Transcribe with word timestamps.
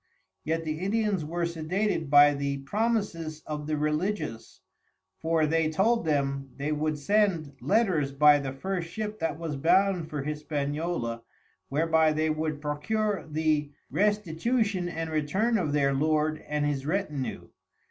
Yet 0.43 0.63
the 0.63 0.79
Indians 0.79 1.23
were 1.23 1.43
sedated 1.45 2.09
by 2.09 2.33
the 2.33 2.57
promises 2.61 3.43
of 3.45 3.67
the 3.67 3.77
Religious; 3.77 4.61
for 5.19 5.45
they 5.45 5.69
told 5.69 6.05
them, 6.05 6.49
they 6.57 6.71
would 6.71 6.97
send 6.97 7.53
Letters 7.61 8.11
by 8.13 8.39
the 8.39 8.51
first 8.51 8.89
Ship 8.89 9.19
that 9.19 9.37
was 9.37 9.57
bound 9.57 10.09
for 10.09 10.23
Hispaniola, 10.23 11.21
whereby 11.69 12.13
they 12.13 12.31
would 12.31 12.61
procure 12.61 13.27
the 13.29 13.73
Restitution 13.91 14.89
and 14.89 15.11
Return 15.11 15.59
of 15.59 15.71
their 15.71 15.93
Lord 15.93 16.43
and 16.47 16.65
his 16.65 16.83
Retinue. 16.87 17.49